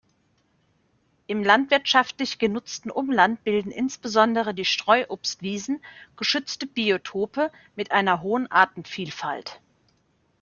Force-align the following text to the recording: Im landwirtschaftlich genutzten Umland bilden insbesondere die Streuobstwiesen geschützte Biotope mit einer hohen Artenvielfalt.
Im 1.27 1.43
landwirtschaftlich 1.43 2.39
genutzten 2.39 2.89
Umland 2.89 3.43
bilden 3.43 3.69
insbesondere 3.71 4.55
die 4.55 4.65
Streuobstwiesen 4.65 5.79
geschützte 6.17 6.65
Biotope 6.65 7.51
mit 7.75 7.91
einer 7.91 8.23
hohen 8.23 8.49
Artenvielfalt. 8.51 9.61